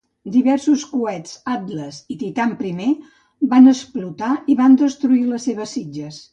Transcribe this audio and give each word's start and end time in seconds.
Diversos 0.35 0.85
coets 0.93 1.33
Atlas 1.57 1.99
i 2.15 2.17
Titan 2.23 2.57
I 2.87 2.91
van 3.55 3.75
explotar 3.75 4.33
i 4.55 4.59
van 4.65 4.81
destruir 4.87 5.25
les 5.33 5.51
seves 5.51 5.79
sitges. 5.81 6.23